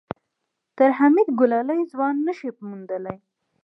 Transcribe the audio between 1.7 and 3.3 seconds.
ځوان نه شې موندلی.